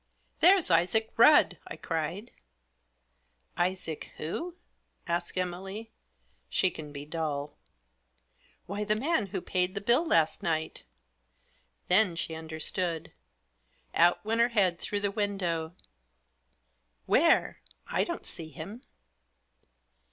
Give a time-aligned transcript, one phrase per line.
[0.39, 2.33] "There's Isaac Rudd I" I cried, M
[3.55, 4.55] Isaac*— who?"
[5.07, 5.91] asked Emily,
[6.49, 7.55] She can be dull"
[8.65, 10.81] Why, the man who paid the bill last night"
[11.87, 13.11] Then she understood.
[13.93, 15.75] Out went her head through the window."
[17.05, 17.61] Where?
[17.85, 18.81] I don't see him."